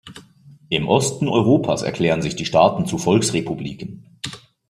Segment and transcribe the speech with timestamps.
[0.69, 4.17] Im Osten Europas erklären sich die Staaten zu Volksrepubliken.